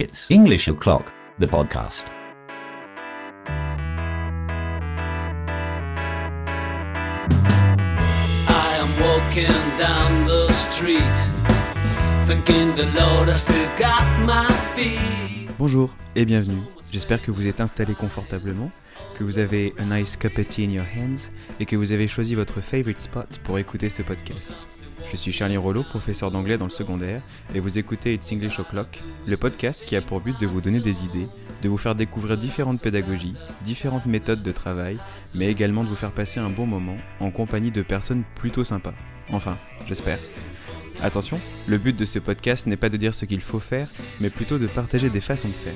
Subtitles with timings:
[0.00, 2.06] It's English O'Clock, the podcast.
[8.48, 10.98] I am walking down the street,
[12.26, 15.48] thinking the Lord has still got my feet.
[15.60, 16.64] Bonjour et bienvenue.
[16.90, 18.72] J'espère que vous êtes installé confortablement,
[19.16, 21.30] que vous avez a nice cup of tea in your hands
[21.60, 24.66] et que vous avez choisi votre favorite spot pour écouter ce podcast.
[25.10, 27.22] Je suis Charlie Rollo, professeur d'anglais dans le secondaire,
[27.54, 30.80] et vous écoutez It's English O'Clock, le podcast qui a pour but de vous donner
[30.80, 31.28] des idées,
[31.62, 34.98] de vous faire découvrir différentes pédagogies, différentes méthodes de travail,
[35.34, 38.94] mais également de vous faire passer un bon moment en compagnie de personnes plutôt sympas.
[39.30, 40.18] Enfin, j'espère.
[41.02, 43.88] Attention, le but de ce podcast n'est pas de dire ce qu'il faut faire,
[44.20, 45.74] mais plutôt de partager des façons de faire.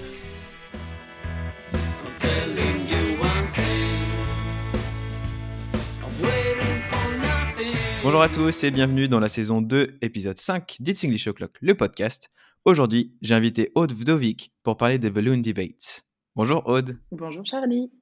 [8.09, 11.75] Bonjour à tous et bienvenue dans la saison 2, épisode 5 d'It's English O'Clock, le
[11.75, 12.30] podcast.
[12.65, 16.07] Aujourd'hui, j'ai invité Aude Vdovic pour parler des Balloon Debates.
[16.35, 16.99] Bonjour Aude.
[17.13, 17.93] Bonjour Charlie.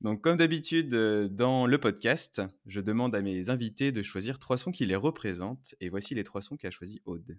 [0.00, 4.56] Donc comme d'habitude euh, dans le podcast, je demande à mes invités de choisir trois
[4.56, 7.38] sons qui les représentent et voici les trois sons qu'a choisi Aude.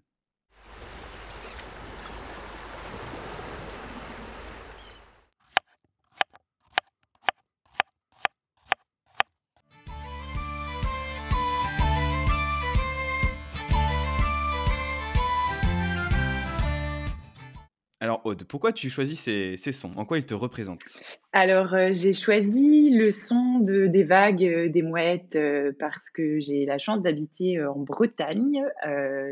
[18.01, 19.91] Alors Aude, pourquoi tu choisis ces, sons?
[19.97, 21.01] En quoi ils te représentent?
[21.33, 26.39] Alors euh, j'ai choisi le son de, des vagues, euh, des mouettes, euh, parce que
[26.39, 28.63] j'ai la chance d'habiter en Bretagne,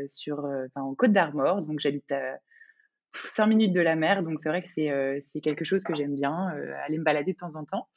[0.06, 2.38] sur, en Côte d'Armor, donc j'habite à
[3.14, 6.48] 5 minutes de la mer, donc c'est vrai que c'est quelque chose que j'aime bien,
[6.84, 7.88] aller me balader de temps en temps.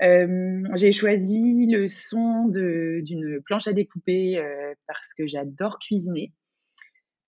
[0.00, 4.40] J'ai choisi le son d'une planche à découper
[4.86, 6.32] parce que j'adore cuisiner.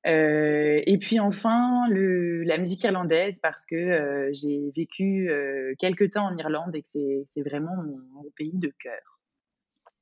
[0.06, 6.12] Euh, et puis enfin, le, la musique irlandaise, parce que euh, j'ai vécu euh, quelques
[6.12, 9.20] temps en Irlande et que c'est vraiment mon, mon pays de cœur.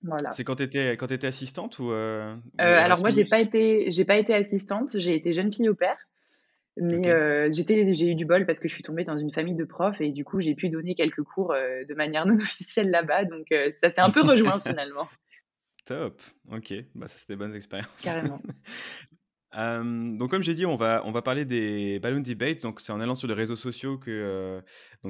[0.03, 0.31] Voilà.
[0.31, 3.91] C'est quand tu étais, quand étais assistante ou, euh, ou alors moi, j'ai pas été,
[3.91, 5.98] j'ai pas été assistante, j'ai été jeune fille au père,
[6.77, 9.64] mais j'étais, j'ai eu du bol parce que je suis tombée dans une famille de
[9.64, 13.48] profs et du coup, j'ai pu donner quelques cours de manière non officielle là-bas, donc
[13.73, 15.08] ça s'est un peu rejoint finalement,
[15.89, 16.20] Top,
[16.53, 18.05] ok, bah ça c'est des bonnes expériences.
[18.05, 18.42] carrément.
[19.53, 23.01] Donc comme j'ai dit, on va, on va parler des Balloon Debates, donc c'est en
[23.01, 24.63] allant sur les réseaux sociaux que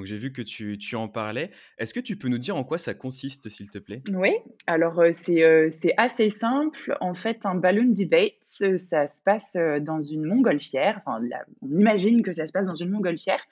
[0.04, 1.50] j'ai vu que tu, tu en parlais.
[1.78, 4.03] Est-ce que tu peux nous dire en quoi ça consiste, s'il te plaît?
[4.12, 6.97] Oui, alors c'est c'est assez simple.
[7.00, 8.34] En fait, un balloon debate,
[8.77, 11.03] ça se passe dans une montgolfière.
[11.04, 11.21] Enfin,
[11.62, 13.44] on imagine que ça se passe dans une montgolfière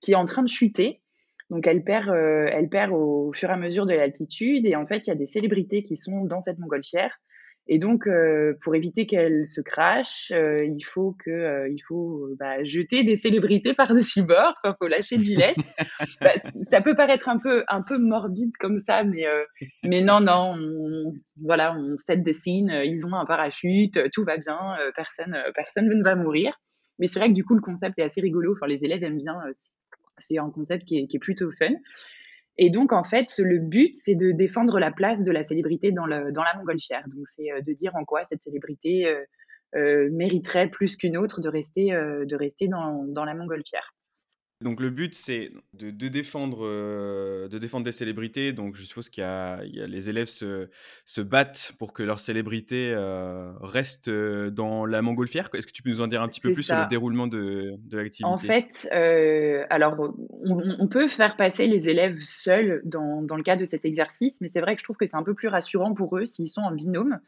[0.00, 1.00] qui est en train de chuter.
[1.50, 4.66] Donc, elle perd, elle perd au fur et à mesure de l'altitude.
[4.66, 7.18] Et en fait, il y a des célébrités qui sont dans cette montgolfière.
[7.70, 12.28] Et donc, euh, pour éviter qu'elle se crache, euh, il faut que, euh, il faut
[12.38, 14.54] bah, jeter des célébrités par-dessus bord.
[14.64, 15.58] Enfin, faut lâcher du lest.
[16.20, 16.30] Bah,
[16.62, 19.24] ça peut paraître un peu, un peu morbide comme ça, mais,
[19.84, 21.12] mais non, non, on,
[21.44, 24.58] voilà, on set des scene, euh, ils ont un parachute, tout va bien,
[24.96, 26.54] personne, personne ne va mourir.
[26.98, 28.54] Mais c'est vrai que du coup, le concept est assez rigolo.
[28.54, 29.36] Enfin, les élèves aiment bien.
[29.52, 29.70] c'est-
[30.20, 31.70] c'est un concept qui est, qui est plutôt fun.
[32.58, 36.06] Et donc, en fait, le but, c'est de défendre la place de la célébrité dans,
[36.06, 37.04] dans la montgolfière.
[37.06, 39.24] Donc, c'est euh, de dire en quoi cette célébrité euh,
[39.76, 43.94] euh, mériterait plus qu'une autre de rester, de rester dans, dans la montgolfière.
[44.60, 48.52] Donc le but c'est de, de défendre, euh, de défendre des célébrités.
[48.52, 50.68] Donc je suppose qu'il y a, il y a- les élèves se,
[51.04, 55.48] se battent pour que leur célébrité euh, reste euh, dans la montgolfière.
[55.54, 57.70] Est-ce que tu peux nous en dire un petit peu plus sur le déroulement de,
[57.78, 58.24] de l'activité?
[58.24, 59.94] En fait, euh, alors
[60.44, 64.40] on, on peut faire passer les élèves seuls dans, dans le cadre de cet exercice,
[64.40, 66.48] mais c'est vrai que je trouve que c'est un peu plus rassurant pour eux s'ils
[66.48, 67.20] sont en binôme.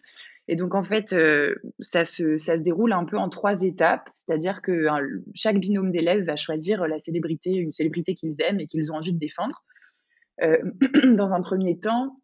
[0.51, 4.11] Et donc en fait, euh, ça, se, ça se déroule un peu en trois étapes,
[4.17, 4.89] c'est-à-dire que
[5.33, 9.13] chaque binôme d'élèves va choisir la célébrité, une célébrité qu'ils aiment et qu'ils ont envie
[9.13, 9.63] de défendre.
[10.43, 10.59] Euh,
[11.15, 12.21] dans un premier temps,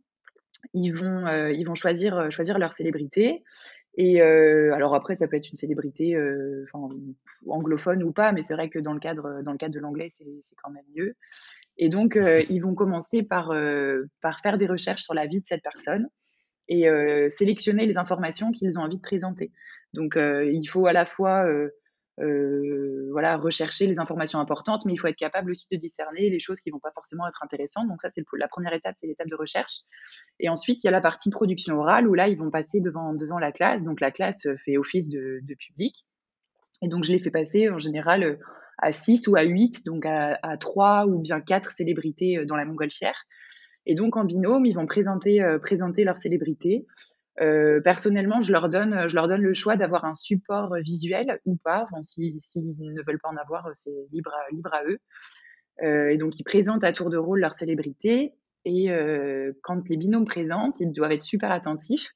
[0.75, 3.45] ils vont, euh, ils vont choisir, choisir leur célébrité.
[3.97, 6.17] Et alors après, ça peut être une célébrité
[7.47, 10.09] anglophone ou pas, mais c'est vrai que dans le cadre, dans le cadre de l'anglais,
[10.11, 11.15] c'est quand même mieux.
[11.79, 12.19] Et donc,
[12.51, 13.55] ils vont commencer par,
[14.21, 16.11] par faire des recherches sur la vie de cette personne
[16.69, 19.53] et euh, sélectionner les informations qu'ils ont envie de présenter.
[19.93, 21.47] Donc, euh, il faut à la fois
[22.21, 26.41] euh, voilà, rechercher les informations importantes, mais il faut être capable aussi de discerner les
[26.41, 27.89] choses qui vont pas forcément être intéressantes.
[27.89, 29.81] Donc ça, c'est la première étape, c'est l'étape de recherche.
[30.41, 33.15] Et ensuite, il y a la partie production orale où là, ils vont passer devant,
[33.15, 33.85] devant la classe.
[33.85, 36.05] Donc la classe fait office de, public.
[36.83, 38.39] Et donc, je les fais passer en général
[38.79, 42.67] à 6 ou à 8, donc à, à 3 ou bien 4 célébrités dans la
[42.67, 43.17] montgolfière.
[43.87, 46.87] Et donc, en binôme, ils vont présenter, euh, présenter leur célébrité.
[47.85, 51.87] personnellement, je leur donne, je leur donne le choix d'avoir un support visuel ou pas.
[52.03, 52.39] S'ils
[52.79, 54.99] ne veulent pas en avoir, c'est libre à, libre à eux.
[56.11, 58.33] et donc, ils présentent à tour de rôle leur célébrité.
[58.65, 58.89] Et
[59.63, 62.09] quand les binômes présentent, ils doivent être super attentifs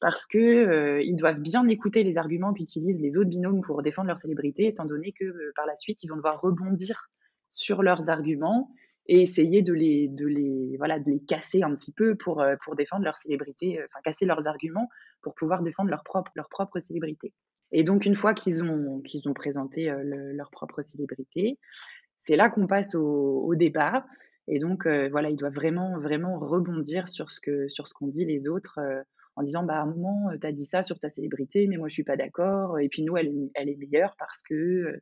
[0.00, 4.18] parce que ils doivent bien écouter les arguments qu'utilisent les autres binômes pour défendre leur
[4.18, 7.10] célébrité, étant donné que par la suite, ils vont devoir rebondir
[7.50, 8.70] sur leurs arguments
[9.06, 12.54] et essayer de les, de les, voilà, de les casser un petit peu pour, euh,
[12.64, 14.88] pour défendre leur célébrité, euh, enfin casser leurs arguments
[15.22, 17.32] pour pouvoir défendre leur propre, leur propre célébrité.
[17.72, 20.02] Et donc, une fois qu'ils ont, qu'ils ont présenté euh,
[20.34, 21.58] leur propre célébrité,
[22.20, 24.06] c'est là qu'on passe au, au, débat.
[24.46, 28.48] Et donc, voilà, ils doivent vraiment, vraiment rebondir sur ce que, sur qu'ont dit les
[28.48, 28.80] autres
[29.36, 31.86] en disant, bah, à un moment, tu as dit ça sur ta célébrité, mais moi,
[31.86, 32.78] je suis pas d'accord.
[32.80, 35.00] Et puis, nous, elle, elle est meilleure parce que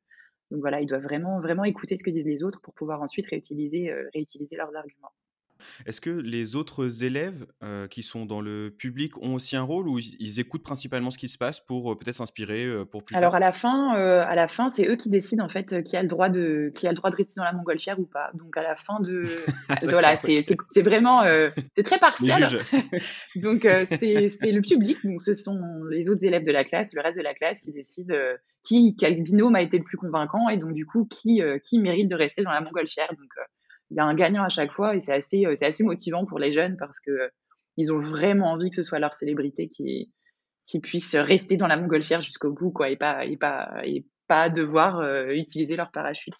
[0.50, 3.26] donc voilà, ils doivent vraiment, vraiment écouter ce que disent les autres pour pouvoir ensuite
[3.26, 5.12] réutiliser, euh, réutiliser leurs arguments.
[5.84, 9.88] Est-ce que les autres élèves euh, qui sont dans le public ont aussi un rôle
[9.88, 13.32] ou ils, écoutent principalement ce qui se passe pour euh, peut-être s'inspirer pour plus Alors
[13.32, 13.36] tard?
[13.36, 16.08] à la fin, à la fin, c'est eux qui décident en fait qui a le
[16.08, 18.30] droit de qui a le droit de rester dans la montgolfière ou pas.
[18.32, 19.28] Donc à la fin de
[19.82, 21.22] voilà, c'est vraiment
[21.76, 22.58] c'est très partiel.
[23.36, 25.60] donc c'est le public, donc ce sont
[25.90, 28.14] les autres élèves de la classe, le reste de la classe qui décident
[28.62, 32.08] qui quel binôme a été le plus convaincant et donc du coup qui qui mérite
[32.08, 33.08] de rester dans la montgolfière.
[33.10, 33.30] Donc
[33.90, 36.24] il y a un gagnant à chaque fois et c'est assez, euh, c'est assez motivant
[36.24, 37.28] pour les jeunes parce que euh,
[37.76, 40.12] ils ont vraiment envie que ce soit leur célébrité qui,
[40.66, 44.48] qui puisse rester dans la montgolfière jusqu'au bout, quoi, et pas, et pas, et pas
[44.48, 46.34] devoir euh, utiliser leur parachute.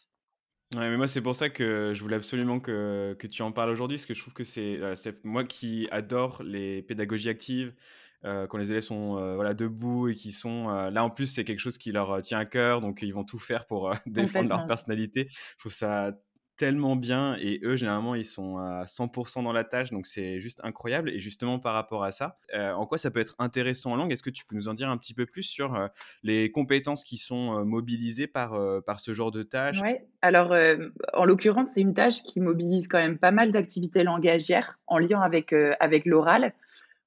[0.75, 3.71] Ouais, mais moi, c'est pour ça que je voulais absolument que, que tu en parles
[3.71, 4.79] aujourd'hui, parce que je trouve que c'est
[5.25, 7.75] moi qui adore les pédagogies actives,
[8.23, 11.79] quand les élèves sont voilà, debout et qui sont là en plus c'est quelque chose
[11.79, 15.29] qui leur tient à cœur donc ils vont tout faire pour défendre leur personnalité.
[15.31, 16.13] Je trouve ça
[16.61, 20.61] tellement bien et eux généralement ils sont à 100% dans la tâche donc c'est juste
[20.63, 21.09] incroyable.
[21.09, 24.13] Et justement par rapport à ça euh, en quoi ça peut être intéressant en langue?
[24.13, 25.87] Est-ce que tu peux nous en dire un petit peu plus sur euh,
[26.23, 29.81] les compétences qui sont euh, mobilisées par, par ce genre de tâche?
[29.81, 30.55] Ouais, alors
[31.15, 35.23] en l'occurrence c'est une tâche qui mobilise quand même pas mal d'activités langagières en lien
[35.23, 36.53] avec, avec l'oral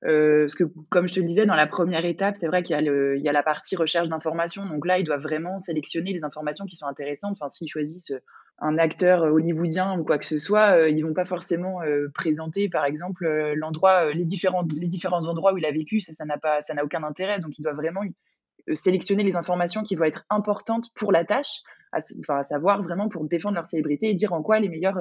[0.03, 2.79] parce que, comme je te le disais, dans la première étape, c'est vrai qu'il y,
[2.79, 2.81] a
[3.15, 4.65] il y a la partie recherche d'informations.
[4.65, 7.33] Donc là, ils doivent vraiment sélectionner les informations qui sont intéressantes.
[7.39, 8.13] Enfin, s'ils choisissent
[8.59, 12.69] un acteur hollywoodien ou quoi que ce soit, euh, ils vont pas forcément euh, présenter,
[12.69, 16.00] par exemple, euh, l'endroit, les différents, les différents endroits où il a vécu.
[16.00, 17.39] Ça, ça n'a pas, ça n'a aucun intérêt.
[17.39, 18.01] Donc, il doit vraiment
[18.73, 21.61] sélectionner les informations qui vont être importantes pour la tâche,
[21.91, 24.69] à, enfin, à savoir vraiment pour défendre leur célébrité et dire en quoi elle est
[24.69, 24.97] meilleure,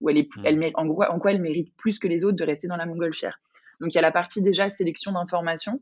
[0.00, 0.46] ou elle est, mmh.
[0.46, 3.38] elle, en, en quoi elle mérite plus que les autres de rester dans la montgolfière.
[3.80, 5.80] Donc, il y a la partie déjà sélection d'informations,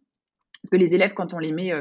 [0.62, 1.72] parce que les élèves, quand on les met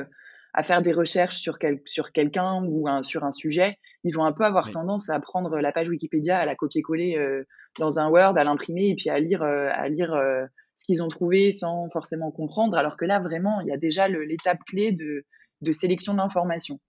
[0.54, 4.44] à faire des recherches sur, sur quelqu'un ou sur un sujet, ils vont un peu
[4.44, 7.44] avoir tendance à prendre la page Wikipédia, à la copier-coller euh,
[7.80, 11.04] dans un Word, à l'imprimer et puis à lire, euh, à lire euh, ce qu'ils
[11.04, 12.78] ont trouvé sans forcément comprendre.
[12.78, 15.26] Alors que là, vraiment, il y a déjà l'étape clé de,
[15.62, 16.80] de sélection d'informations.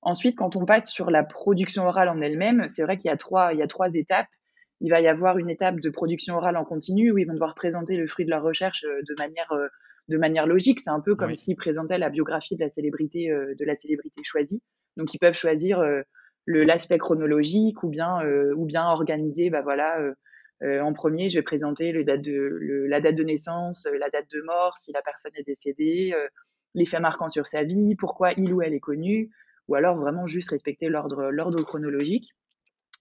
[0.00, 3.16] Ensuite, quand on passe sur la production orale en elle-même, c'est vrai qu'il y a
[3.16, 4.28] trois, il y a trois étapes.
[4.82, 7.54] Il va y avoir une étape de production orale en continu où ils vont devoir
[7.54, 9.52] présenter le fruit de leur recherche de manière
[10.08, 10.80] de manière logique.
[10.80, 14.22] C'est un peu comme s'ils présentaient la biographie de la célébrité, euh, de la célébrité
[14.24, 14.62] choisie.
[14.96, 16.02] Donc, ils peuvent choisir euh,
[16.46, 19.98] l'aspect chronologique ou bien, euh, ou bien organiser, bah voilà,
[20.64, 24.42] en premier, je vais présenter le date de, la date de naissance, la date de
[24.42, 26.14] mort, si la personne est décédée,
[26.74, 29.30] les faits marquants sur sa vie, pourquoi il ou elle est connu,
[29.66, 32.32] ou alors vraiment juste respecter l'ordre chronologique.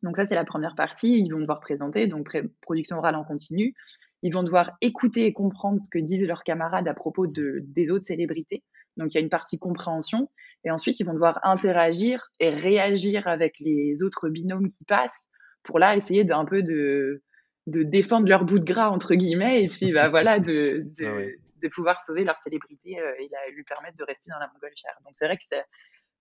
[0.04, 1.20] Donc ça, c'est la première partie.
[1.20, 3.76] Ils vont devoir présenter, donc production orale en continu.
[4.24, 7.92] Ils vont devoir écouter et comprendre ce que disent leurs camarades à propos de, des
[7.92, 8.64] autres célébrités.
[8.98, 10.30] Donc il y a une partie compréhension.
[10.64, 15.30] Et ensuite, ils vont devoir interagir et réagir avec les autres binômes qui passent
[15.64, 17.22] pour là essayer d'un peu de,
[17.68, 21.42] de défendre leur bout de gras, entre guillemets, et puis bah, voilà, de, de, ah
[21.62, 24.98] de pouvoir sauver leur célébrité euh, et lui permettre de rester dans la montgolfière.
[25.06, 25.44] Donc c'est vrai que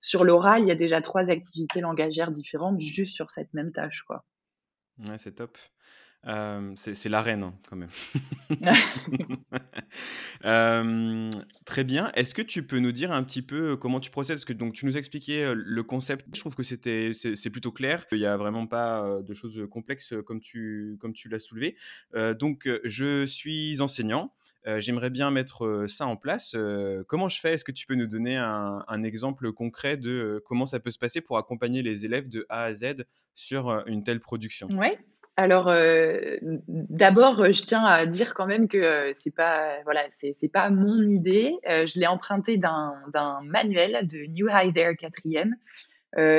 [0.01, 4.03] sur l'oral, il y a déjà trois activités langagières différentes juste sur cette même tâche.
[4.07, 4.25] Quoi.
[4.99, 5.57] Ouais, c'est top
[6.77, 7.89] c'est l'arène hein, quand même.
[11.65, 12.11] très bien.
[12.15, 14.37] Est-ce que tu peux nous dire un petit peu comment tu procèdes?
[14.37, 16.27] Parce que donc, tu nous expliquais le concept.
[16.35, 18.05] Je trouve que c'était, c'est, plutôt clair.
[18.13, 21.77] Il n'y a vraiment pas de choses complexes comme tu, comme tu l'as soulevé.
[22.39, 24.35] donc, je suis enseignant.
[24.67, 26.57] J'aimerais bien mettre ça en place.
[27.07, 27.55] comment je fais?
[27.55, 31.21] Est-ce que tu peux nous donner un, exemple concret de comment ça peut se passer
[31.21, 34.69] pour accompagner les élèves de A à Z sur une telle production?
[34.73, 34.89] Oui.
[35.41, 36.37] Alors, euh,
[36.69, 40.03] d'abord, euh, je tiens à dire quand même que euh, c'est pas, voilà,
[40.53, 41.55] pas mon idée.
[41.65, 42.95] je l'ai emprunté d'un,
[43.45, 45.53] manuel de New High There 4e.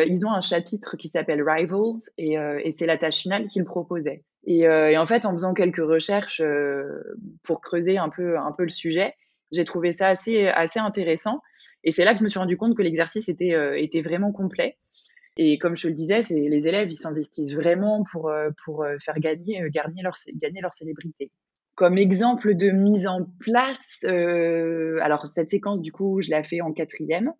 [0.08, 2.38] ils ont un chapitre qui s'appelle Rivals et,
[2.78, 4.24] c'est la tâche finale qu'ils proposaient.
[4.46, 6.42] Et, et, en fait, en faisant quelques recherches
[7.44, 9.16] pour creuser un peu, un peu le sujet,
[9.52, 11.42] J'ai trouvé ça assez, assez intéressant.
[11.84, 14.78] Et c'est là que je me suis rendu compte que l'exercice était, était vraiment complet.
[15.38, 18.32] Et comme je le disais, les élèves, ils s'investissent vraiment pour,
[18.66, 21.32] pour faire gagner, gagner, leur, gagner leur célébrité.
[21.76, 26.72] Comme exemple de mise en place, alors cette séquence, du coup, je l'ai fait en
[26.74, 27.34] quatrième.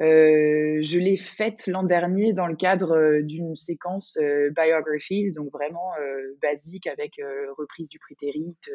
[0.00, 5.50] Euh, je l'ai faite l'an dernier dans le cadre euh, d'une séquence euh, biographies, donc
[5.50, 5.92] vraiment
[6.40, 7.20] basique avec
[7.56, 8.70] reprise du prétérite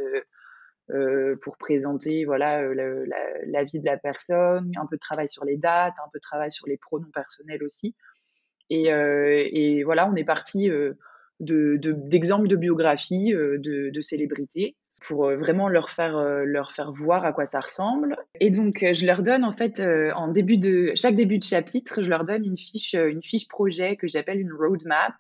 [1.42, 5.96] pour présenter voilà la, vie de la personne, un peu de travail sur les dates,
[6.06, 7.96] un peu de travail sur les pronoms personnels aussi.
[8.70, 10.70] Et, voilà, on est parti
[11.40, 16.92] d'exemples de, de, biographie de, de célébrités pour euh, vraiment leur faire, euh, leur faire
[16.92, 18.16] voir à quoi ça ressemble.
[18.40, 19.82] Et donc, euh, je leur donne en fait,
[20.16, 23.96] en début de chaque début de chapitre, je leur donne une fiche, une fiche projet
[23.96, 25.14] que j'appelle une roadmap.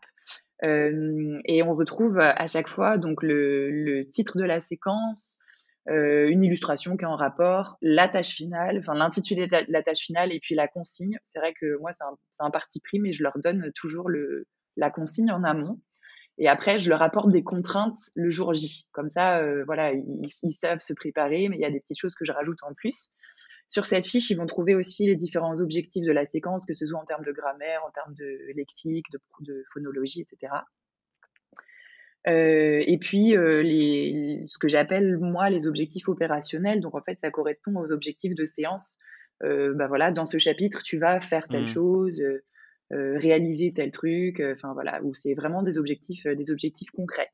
[0.61, 5.39] et on retrouve à chaque fois donc le, titre de la séquence,
[5.87, 10.31] une illustration qui est en rapport, la tâche finale, enfin l'intitulé de la, tâche finale
[10.31, 11.19] et puis la consigne.
[11.25, 14.47] C'est vrai que moi, c'est un, un, parti pris, mais je leur donne toujours le,
[14.77, 15.79] la consigne en amont.
[16.37, 18.87] Et après, je leur apporte des contraintes le jour J.
[18.91, 22.15] Comme ça, euh, voilà, ils, savent se préparer, mais il y a des petites choses
[22.15, 23.09] que je rajoute en plus.
[23.69, 26.85] Sur cette fiche, ils vont trouver aussi les différents objectifs de la séquence, que ce
[26.85, 29.05] soit en termes de grammaire, en termes de lexique,
[29.41, 30.53] de, phonologie, etc.
[32.27, 36.81] Euh, et puis, euh, les, ce que j'appelle, moi, les objectifs opérationnels.
[36.81, 38.97] Donc, en fait, ça correspond aux objectifs de séance.
[39.41, 41.67] bah voilà, dans ce chapitre, tu vas faire telle mmh.
[41.67, 42.23] chose,
[43.17, 47.29] réaliser tel truc, euh, enfin voilà, où c'est vraiment des objectifs, euh, des objectifs concrets.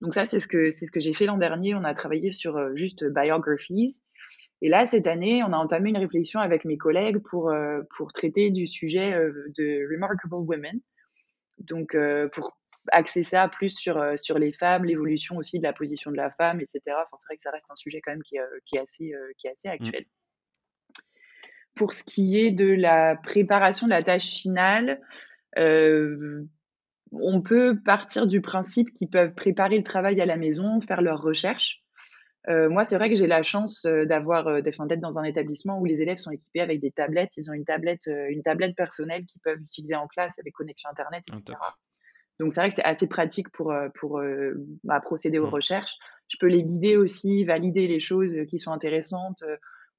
[0.00, 1.74] Donc ça, c'est ce que c'est ce que j'ai fait l'an dernier.
[1.74, 4.00] On a travaillé sur juste biographies.
[4.62, 7.52] Et là, cette année, on a entamé une réflexion avec mes collègues pour
[7.96, 9.12] pour traiter du sujet
[9.58, 10.80] de remarkable women.
[11.58, 11.94] Donc
[12.32, 12.58] pour
[12.92, 16.62] axer ça plus sur sur les femmes, l'évolution aussi de la position de la femme,
[16.62, 16.80] etc.
[16.88, 19.48] Enfin, c'est vrai que ça reste un sujet quand même qui, qui est assez qui
[19.48, 20.04] est assez mmh.
[21.80, 25.00] Pour ce qui est de la préparation de la tâche finale,
[25.56, 26.44] euh,
[27.10, 31.22] on peut partir du principe qu'ils peuvent préparer le travail à la maison, faire leurs
[31.22, 31.82] recherches.
[32.50, 35.86] Euh, moi, c'est vrai que j'ai la chance euh, d'avoir, d'être dans un établissement où
[35.86, 37.32] les élèves sont équipés avec des tablettes.
[37.38, 41.24] Ils ont une tablette, une tablette personnelle qu'ils peuvent utiliser en classe avec connexion Internet,
[41.28, 41.58] etc.
[42.40, 44.20] Donc, c'est vrai que c'est assez pratique pour, pour
[44.84, 45.54] bah, procéder aux mmh.
[45.54, 45.94] recherches.
[46.28, 49.42] Je peux les guider aussi, valider les choses qui sont intéressantes,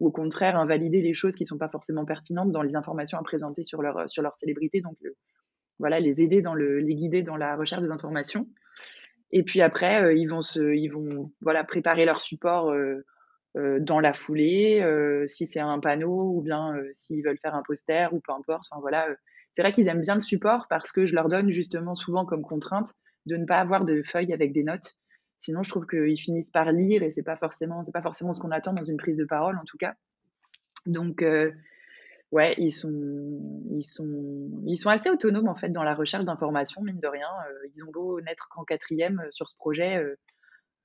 [0.01, 3.19] ou au contraire invalider les choses qui ne sont pas forcément pertinentes dans les informations
[3.19, 4.81] à présenter sur leur, sur leur célébrité.
[4.81, 4.97] Donc,
[5.79, 8.47] voilà, les aider, dans le, les guider dans la recherche des informations.
[9.31, 13.05] Et puis après, euh, ils vont, se, ils vont voilà, préparer leur support euh,
[13.57, 14.83] euh, dans la foulée,
[15.27, 18.63] si c'est un panneau ou bien s'ils veulent faire un poster ou peu importe.
[18.71, 19.07] Enfin, voilà,
[19.51, 22.43] c'est vrai qu'ils aiment bien le support parce que je leur donne justement souvent comme
[22.43, 22.93] contrainte
[23.27, 24.97] de ne pas avoir de feuilles avec des notes
[25.41, 28.39] Sinon, je trouve qu'ils finissent par lire et c'est pas forcément, c'est pas forcément ce
[28.39, 29.95] qu'on attend dans une prise de parole, en tout cas.
[30.85, 31.51] Donc, euh,
[32.31, 33.39] ouais, ils sont,
[33.71, 37.27] ils sont, ils sont assez autonomes en fait dans la recherche d'informations, mine de rien.
[37.49, 39.99] Euh, ils ont beau n'être qu'en quatrième euh, sur ce projet.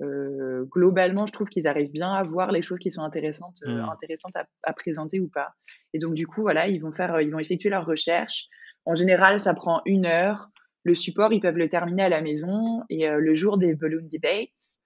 [0.00, 3.90] globalement, je trouve qu'ils arrivent bien à voir les choses qui sont intéressantes, mmh.
[3.92, 5.52] intéressantes à, à, présenter ou pas.
[5.92, 8.48] Et donc, du coup, voilà, ils vont faire, ils vont effectuer leur recherche.
[8.86, 10.48] En général, ça prend une heure.
[10.86, 12.84] Le support, ils peuvent le terminer à la maison.
[12.90, 14.84] Et euh, le jour des balloon debates,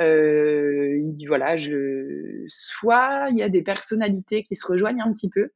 [0.00, 2.44] euh, voilà, je...
[2.48, 5.50] soit il y a des personnalités qui se rejoignent un petit peu.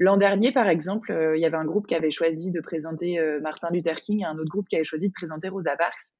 [0.00, 3.20] L'an dernier, par exemple, euh, il y avait un groupe qui avait choisi de présenter
[3.40, 6.10] Martin Luther King et un autre groupe qui avait choisi de présenter Rosa Parks.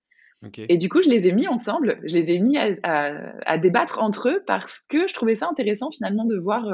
[0.69, 4.29] Et du coup, je les ai mis ensemble, je les ai mis à, débattre entre
[4.29, 6.67] eux parce que je trouvais ça intéressant finalement de voir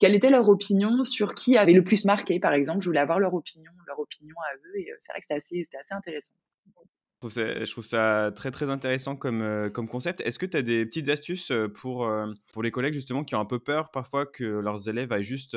[0.00, 2.80] quelle était leur opinion sur qui avait le plus marqué, par exemple?
[2.80, 5.36] Je voulais avoir leur opinion, leur opinion à eux, et euh, c'est vrai que c'était
[5.36, 6.32] assez, assez intéressant.
[7.22, 10.22] Je trouve, ça, très très intéressant comme, euh, comme concept.
[10.22, 12.10] Est-ce que tu as des petites astuces euh, pour,
[12.52, 15.54] pour les collègues justement qui ont un peu peur parfois que leurs élèves aillent juste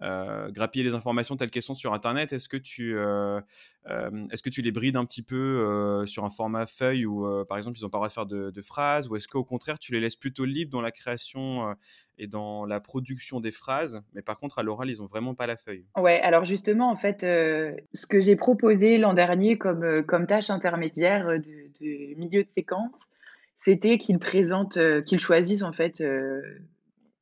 [0.00, 3.40] grappiller les informations telles qu'elles sont sur Internet Est-ce que, tu, euh,
[3.88, 7.56] euh, est-ce que tu les brides un petit peu sur un format feuille où, par
[7.56, 9.92] exemple, ils n'ont pas le droit de faire de, phrases Ou est-ce qu'au contraire, tu
[9.92, 11.74] les laisses plutôt libres dans la création
[12.18, 15.46] et dans la production des phrases Mais par contre, à l'oral, ils n'ont vraiment pas
[15.46, 15.86] la feuille?
[15.96, 21.38] Ouais, alors justement, en fait, ce que j'ai proposé l'an dernier comme, comme tâche intermédiaire
[21.40, 23.10] du milieu de séquence,
[23.56, 26.02] c'était qu'ils présentent, qu'ils choisissent en fait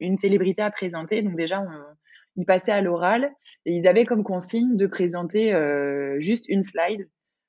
[0.00, 1.22] une célébrité à présenter.
[1.22, 1.94] Donc déjà, on,
[2.36, 3.32] ils passaient à l'oral
[3.64, 7.08] et ils avaient comme consigne de présenter euh, juste une slide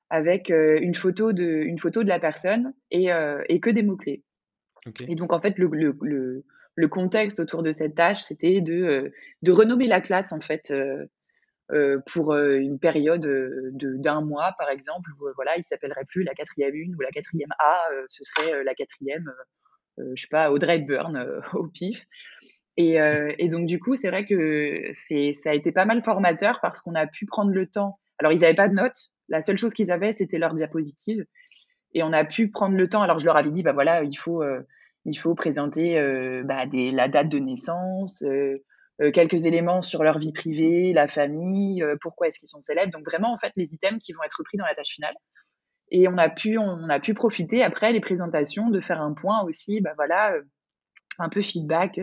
[0.10, 3.84] avec euh, une, photo de, une photo de la personne et, euh, et que des
[3.84, 4.24] mots-clés.
[5.08, 6.44] Et donc, en fait, le, le,
[6.76, 9.12] le, contexte autour de cette tâche, c'était de,
[9.42, 10.72] de renommer la classe, en fait,
[12.06, 13.28] pour une période
[13.74, 17.50] d'un mois, par exemple, où voilà, il s'appellerait plus la quatrième une ou la quatrième
[17.58, 19.34] A, ce serait la quatrième
[19.98, 22.06] je sais pas, Audrey Hepburn au pif.
[22.78, 22.98] Et,
[23.40, 26.94] et, donc, du coup, c'est vrai que ça a été pas mal formateur parce qu'on
[26.94, 28.00] a pu prendre le temps.
[28.18, 29.12] Alors, ils n'avaient pas de notes.
[29.30, 31.26] La seule chose qu'ils avaient, c'était leur diapositive.
[31.94, 33.02] Et on a pu prendre le temps.
[33.02, 34.44] Alors, je leur avais dit, bah voilà, il faut,
[35.06, 35.98] il faut présenter
[36.44, 38.22] bah, des, la date de naissance,
[39.02, 42.94] euh, quelques éléments sur leur vie privée, la famille, euh, pourquoi est-ce qu'ils sont célèbres.
[42.94, 45.16] Donc vraiment, en fait, les items qui vont être pris dans la tâche finale.
[45.92, 49.44] Et on a pu, on, a pu profiter après les présentations de faire un point
[49.44, 50.44] aussi, bah voilà, euh,
[51.20, 52.00] un peu feedback.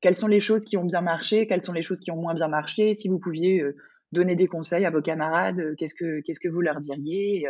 [0.00, 2.34] Quelles sont les choses qui ont bien marché, quelles sont les choses qui ont moins
[2.34, 2.94] bien marché.
[2.94, 3.64] Si vous pouviez
[4.12, 7.46] donner des conseils à vos camarades, qu'est-ce que qu'est-ce que vous leur diriez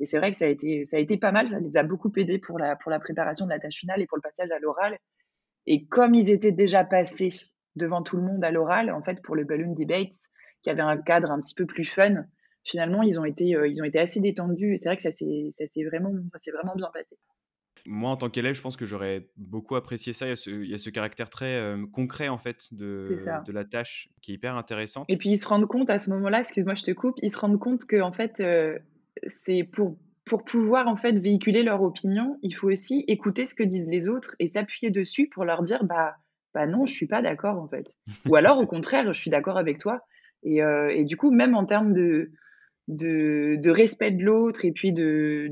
[0.00, 1.82] Et c'est vrai que ça a été ça a été pas mal, ça les a
[1.82, 4.50] beaucoup aidés pour la pour la préparation de la tâche finale et pour le passage
[4.50, 4.98] à l'oral.
[5.66, 7.30] Et comme ils étaient déjà passés
[7.76, 10.16] devant tout le monde à l'oral, en fait, pour le Balloon Debates,
[10.62, 12.24] qui avait un cadre un petit peu plus fun.
[12.64, 15.10] Finalement, ils ont été, euh, ils ont été assez détendus et c'est vrai que ça
[15.12, 17.16] s'est vraiment, vraiment bien passé.
[17.86, 20.26] Moi, en tant qu'élève, je pense que j'aurais beaucoup apprécié ça.
[20.26, 23.02] Il y a ce, il y a ce caractère très euh, concret, en fait, de,
[23.44, 25.04] de la tâche qui est hyper intéressant.
[25.08, 27.38] Et puis, ils se rendent compte à ce moment-là, excuse-moi, je te coupe, ils se
[27.38, 28.78] rendent compte que, en fait, euh,
[29.26, 33.62] c'est pour, pour pouvoir, en fait, véhiculer leur opinion, il faut aussi écouter ce que
[33.62, 36.16] disent les autres et s'appuyer dessus pour leur dire, bah,
[36.54, 37.86] bah non, je suis pas d'accord en fait.
[38.26, 40.00] Ou alors au contraire, je suis d'accord avec toi.
[40.42, 42.30] Et, euh, et, du coup, même en termes de,
[42.86, 45.48] de, de respect de l'autre et puis de,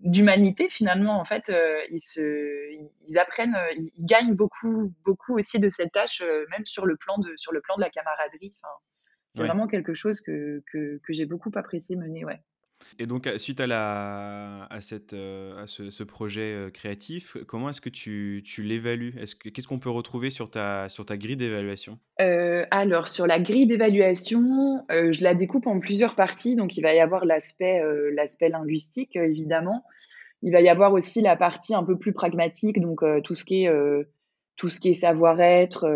[0.00, 2.20] d'humanité finalement, en fait, euh, ils, se,
[3.08, 7.18] ils apprennent, euh, ils gagnent beaucoup, beaucoup aussi de cette tâche, même sur le plan
[7.18, 8.54] de, sur le plan de la camaraderie.
[8.62, 8.74] Enfin,
[9.30, 12.40] c'est vraiment quelque chose que, que, que j'ai beaucoup apprécié mener, ouais.
[12.98, 18.42] Et donc, suite à, la, à, cette, à ce, projet créatif, comment est-ce que tu,
[18.44, 19.14] tu l'évalues?
[19.52, 21.98] Qu'est-ce qu'on peut retrouver sur ta, sur ta grille d'évaluation?
[22.18, 26.56] Alors, sur la grille d'évaluation, je la découpe en plusieurs parties.
[26.56, 27.82] Donc, il va y avoir l'aspect
[28.12, 29.84] l'aspect linguistique, évidemment.
[30.42, 33.64] Il va y avoir aussi la partie un peu plus pragmatique, donc tout ce qui
[33.64, 33.70] est,
[34.56, 35.86] tout ce qui est savoir-être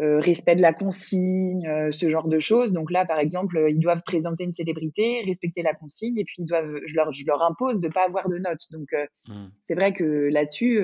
[0.00, 2.72] euh, respect de la consigne, euh, ce genre de choses.
[2.72, 6.46] Donc là, par exemple, ils doivent présenter une célébrité, respecter la consigne, et puis ils
[6.46, 8.64] doivent, je leur, je leur impose de pas avoir de notes.
[8.72, 9.46] Donc euh, mmh.
[9.66, 10.80] c'est vrai que là-dessus,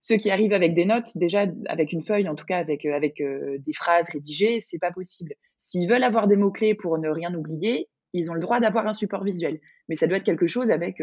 [0.00, 3.22] ceux qui arrivent avec des notes, déjà avec une feuille, en tout cas avec avec
[3.22, 5.34] des phrases rédigées, c'est pas possible.
[5.58, 8.86] S'ils veulent avoir des mots clés pour ne rien oublier, ils ont le droit d'avoir
[8.86, 11.02] un support visuel, mais ça doit être quelque chose avec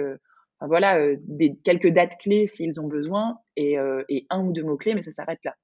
[0.61, 3.75] voilà des quelques dates clés s'ils ont besoin et,
[4.09, 5.55] et un ou deux mots clés, mais ça s'arrête là.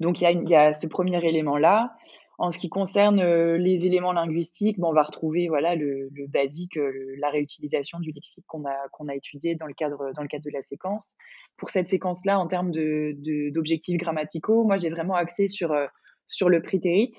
[0.00, 1.94] Donc il y a, ce premier élément-là.
[2.38, 7.14] En ce qui concerne euh, les éléments linguistiques, on va retrouver voilà le, basique, euh,
[7.18, 10.44] la réutilisation du lexique qu'on a qu'on a étudié dans le cadre dans le cadre
[10.44, 11.16] de la séquence.
[11.58, 13.14] Pour cette séquence-là, en termes de,
[13.50, 15.86] d'objectifs grammaticaux, moi j'ai vraiment axé sur euh,
[16.26, 17.12] sur le prétérit,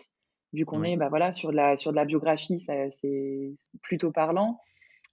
[0.54, 4.60] vu qu'on est bah, voilà sur de la sur de la biographie, c'est plutôt parlant.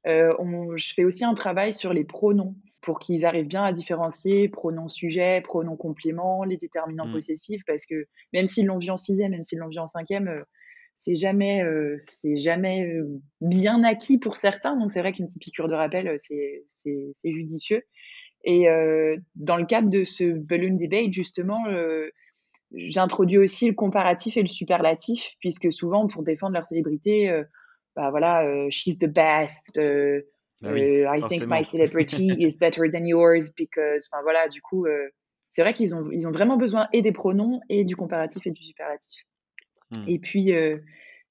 [0.07, 2.55] je fais aussi un travail sur les pronoms
[2.89, 7.13] pour qu'ils arrivent bien à différencier pronom sujet, pronom complément, les déterminants mmh.
[7.13, 10.29] possessifs, parce que même s'ils l'ont vu en sixième, même s'ils l'ont vu en cinquième,
[10.29, 10.43] euh,
[10.95, 14.75] c'est jamais, euh, c'est jamais euh, bien acquis pour certains.
[14.75, 17.83] Donc c'est vrai qu'une petite piqûre de rappel, c'est, c'est, c'est judicieux.
[18.45, 18.69] Et
[19.35, 21.65] dans le cadre de ce balloon debate, justement,
[22.73, 27.43] j'introduis aussi le comparatif et le superlatif, puisque souvent pour défendre leur célébrité,
[27.97, 29.79] bah voilà, she's the best.
[30.61, 34.87] Bah euh, I think my celebrity is better than yours because, enfin voilà, du coup,
[34.87, 35.09] euh,
[35.51, 38.51] c'est vrai qu'ils ont, ils ont vraiment besoin et des pronoms et du comparatif et
[38.51, 39.23] du superlatif.
[39.93, 40.05] Hmm.
[40.07, 40.79] Et puis, euh,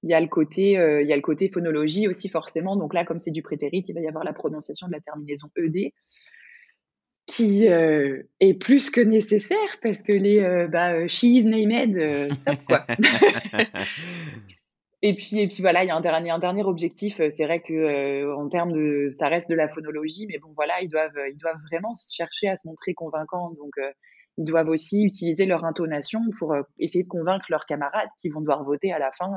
[0.03, 2.75] il y a le côté, il y a le côté phonologie aussi forcément.
[2.75, 5.49] Donc là, comme c'est du prétérit, il va y avoir la prononciation de la terminaison
[5.57, 5.91] ed
[7.25, 12.85] qui est plus que nécessaire parce que les bah, she is named, stop quoi.
[15.03, 17.19] Et puis, et puis voilà, il y a un dernier, un dernier objectif.
[17.19, 20.51] Euh, c'est vrai que euh, en termes de, ça reste de la phonologie, mais bon
[20.55, 23.51] voilà, ils doivent, ils doivent vraiment chercher à se montrer convaincants.
[23.51, 23.91] Donc, euh,
[24.37, 28.63] ils doivent aussi utiliser leur intonation pour essayer de convaincre leurs camarades qui vont devoir
[28.63, 29.31] voter à la fin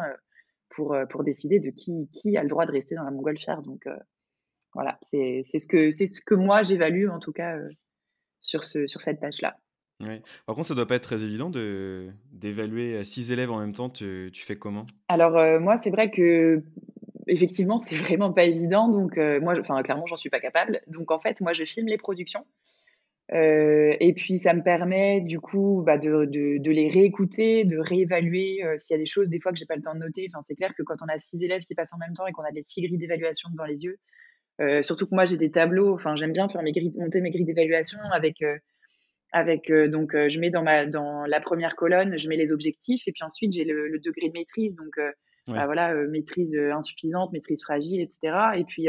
[0.68, 3.62] pour, pour décider de qui, qui a le droit de rester dans la montgolfière.
[3.62, 3.88] Donc
[4.74, 7.56] voilà, c'est ce que c'est ce que moi j'évalue en tout cas
[8.40, 9.56] sur ce sur cette tâche là.
[10.46, 13.90] Par contre, ça doit pas être très évident de d'évaluer six élèves en même temps.
[13.90, 14.86] Tu, tu fais comment?
[15.08, 16.62] Alors moi, c'est vrai que
[17.26, 18.88] effectivement, c'est vraiment pas évident.
[18.88, 20.80] Donc moi, enfin clairement, j'en suis pas capable.
[20.86, 22.44] Donc en fait, moi, je filme les productions.
[23.30, 28.64] et puis ça me permet du coup bah, de, de, de, les réécouter, de réévaluer
[28.78, 30.28] s'il y a des choses des fois que j'ai pas le temps de noter.
[30.32, 32.32] Enfin, c'est clair que quand on a six élèves qui passent en même temps et
[32.32, 33.98] qu'on a des six grilles d'évaluation devant les yeux,
[34.82, 35.94] surtout que moi j'ai des tableaux.
[35.94, 38.42] Enfin, j'aime bien faire mes grilles, monter mes grilles d'évaluation avec
[39.32, 42.52] avec euh, donc euh, je mets dans ma dans la première colonne je mets les
[42.52, 45.10] objectifs et puis ensuite j'ai le, degré de maîtrise donc euh,
[45.46, 48.88] bah, voilà maîtrise insuffisante maîtrise fragile etc et puis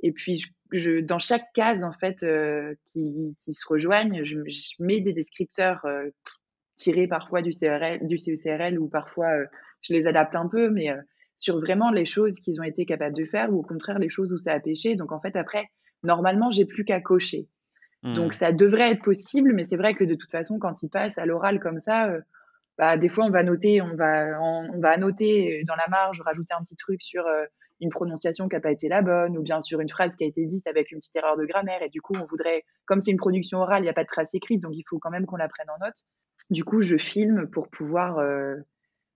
[0.00, 2.24] Et puis, je, dans chaque case, en fait,
[2.92, 4.36] qui, qui, se rejoignent, je,
[4.78, 5.84] mets des descripteurs
[6.76, 9.30] tirés parfois du, CRL, du CECRL ou parfois
[9.80, 10.88] je les adapte un peu, mais
[11.34, 14.32] sur vraiment les choses qu'ils ont été capables de faire ou au contraire les choses
[14.32, 14.94] où ça a pêché.
[14.94, 15.68] Donc, en fait, après,
[16.04, 17.48] normalement, j'ai plus qu'à cocher.
[18.02, 18.38] Donc, mmh.
[18.38, 21.26] ça devrait être possible, mais c'est vrai que de toute façon, quand ils passent à
[21.26, 22.08] l'oral comme ça,
[22.78, 26.54] bah, des fois, on va noter, on va, on, va annoter dans la marge, rajouter
[26.54, 27.24] un petit truc sur
[27.80, 30.26] une prononciation qui n'a pas été la bonne, ou bien sur une phrase qui a
[30.26, 31.82] été dite avec une petite erreur de grammaire.
[31.82, 34.08] Et du coup, on voudrait, comme c'est une production orale, il n'y a pas de
[34.08, 36.04] trace écrite, donc il faut quand même qu'on la prenne en note.
[36.50, 38.56] Du coup, je filme pour pouvoir, euh,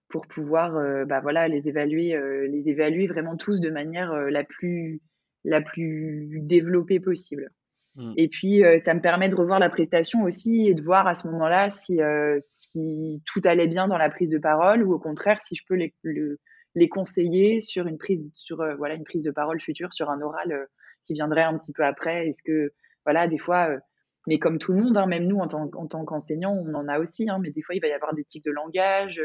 [0.09, 4.45] pour pouvoir, euh, bah voilà, les évaluer, euh, les évaluer vraiment tous de manière la
[4.45, 5.01] plus,
[5.45, 7.51] la plus développée possible.
[7.95, 8.13] Mmh.
[8.17, 11.29] Et puis, ça me permet de revoir la prestation aussi et de voir à ce
[11.29, 12.01] moment-là si,
[12.41, 15.75] si tout allait bien dans la prise de parole ou au contraire si je peux
[15.75, 16.39] les, le,
[16.75, 20.21] les conseiller sur une prise sur euh, voilà une prise de parole future sur un
[20.21, 20.65] oral euh,
[21.05, 22.73] qui viendrait un petit peu après est-ce que
[23.05, 23.79] voilà des fois euh,
[24.27, 26.99] mais comme tout le monde hein, même nous en tant, en qu'enseignants on en a
[26.99, 29.21] aussi hein, mais des fois il va y avoir des tics de langage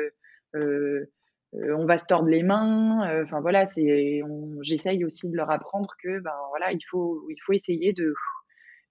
[0.54, 4.22] on va se tordre les mains enfin voilà c'est
[4.62, 8.14] j'essaye aussi de leur apprendre que ben voilà il faut il faut essayer de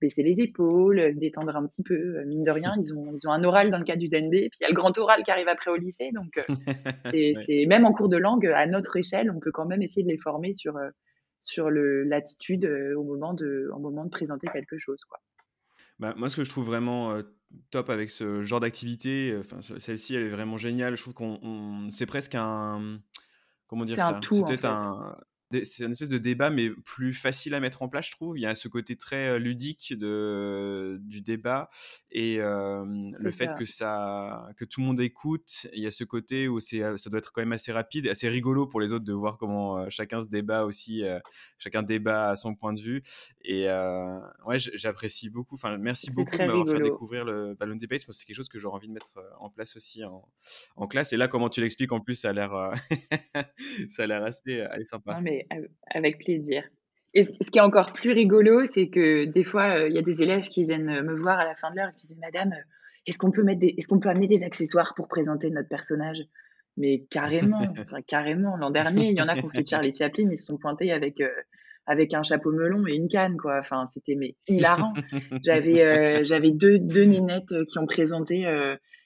[0.01, 1.95] baisser les épaules, se détendre un petit peu.
[1.95, 4.31] Euh, mine de rien, ils ont, ils ont un oral dans le cadre du DNB,
[4.31, 6.11] puis il y a le grand oral qui arrive après au lycée.
[6.13, 6.43] Donc, euh,
[7.45, 10.09] c'est même en cours de langue, à notre échelle, on peut quand même essayer de
[10.09, 10.91] les former sur, euh,
[11.41, 12.65] sur l'attitude
[12.97, 15.03] au, moment de, au moment de présenter quelque chose.
[15.09, 15.21] Quoi.
[15.99, 17.19] Bah, moi, ce que je trouve vraiment
[17.71, 19.41] top avec ce genre d'activité,
[19.79, 20.97] celle-ci, elle est vraiment géniale.
[20.97, 22.99] Je trouve qu'on c'est presque un
[23.67, 24.09] comment dire ça?
[24.09, 25.17] Un tout, C'est peut-être un
[25.65, 28.39] c'est un espèce de débat, mais plus facile à mettre en place, je trouve.
[28.39, 31.71] Il y a ce côté très ludique de, du débat
[32.11, 35.67] et le fait que, ça, que tout le monde écoute.
[35.73, 38.67] Il y a ce côté où ça doit être quand même assez rapide, assez rigolo
[38.67, 41.05] pour les autres de voir comment chacun se débat aussi,
[41.59, 43.03] chacun débat à son point de vue.
[43.43, 43.67] Et
[44.47, 45.55] ouais, j'apprécie beaucoup.
[45.55, 48.01] Enfin, merci beaucoup de m'avoir fait découvrir le Ballon Debate.
[48.11, 50.29] C'est quelque chose que j'aurais envie de mettre en place aussi en,
[50.77, 51.13] en classe.
[51.13, 52.53] Et là, comment tu l'expliques, en plus, ça a l'air,
[53.89, 55.21] ça a l'air assez, assez sympa
[55.91, 56.63] avec plaisir.
[57.17, 60.03] Et ce qui est encore plus rigolo, c'est que des fois, euh, il y a
[60.03, 62.53] des élèves qui viennent me voir à la fin de l'heure et qui disent Madame,
[62.53, 62.63] euh,
[63.07, 66.19] est-ce qu'on peut, mettre est-ce qu'on peut amener des accessoires pour présenter notre personnage?
[66.77, 67.63] Mais carrément,
[68.07, 68.59] carrément.
[68.59, 70.93] L'an dernier, il y en a qui ont fait Charlie Chaplin, ils se sont pointés
[70.93, 71.31] avec, euh,
[71.87, 73.61] avec un chapeau melon et une canne, quoi.
[73.61, 74.93] Enfin, c'était mais hilarant.
[75.43, 78.45] j'avais, j'avais deux, deux nénettes qui ont présenté.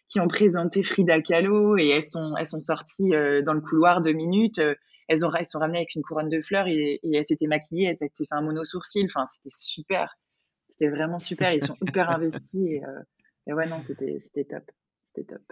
[0.09, 3.11] qui ont présenté Frida Kahlo et elles sont, elles sont sorties
[3.45, 4.61] dans le couloir deux minutes
[5.11, 7.97] elles, ont, elles sont ramenées avec une couronne de fleurs et, elles s'étaient maquillées, elles
[7.97, 9.07] s'étaient fait un mono sourcil.
[9.07, 10.17] Enfin, c'était super.
[10.69, 11.53] C'était vraiment super.
[11.53, 12.63] Ils sont hyper investis.
[12.65, 14.63] Et, euh, ouais, non, c'était top.
[15.09, 15.43] C'était top.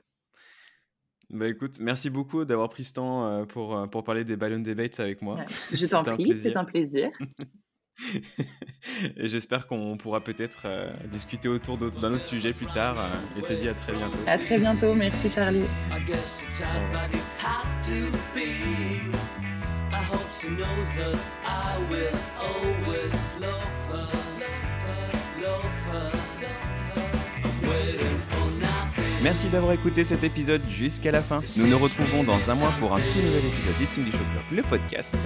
[1.30, 4.60] Bah écoute, merci beaucoup d'avoir pris ce temps euh, pour, euh, pour parler des Balloon
[4.60, 5.38] Debates avec moi.
[5.72, 7.10] je t'en prie, c'est un plaisir.
[9.16, 10.68] et j'espère qu'on pourra peut-être
[11.10, 13.12] discuter autour d'un autre sujet plus tard.
[13.36, 14.18] et te dis à très bientôt.
[14.28, 15.64] À très bientôt, merci Charlie.
[29.22, 31.40] Merci d'avoir écouté cet épisode jusqu'à la fin.
[31.57, 34.62] Nous nous retrouvons dans un mois pour un tout nouvel épisode d'It's English Club, le
[34.62, 35.16] podcast.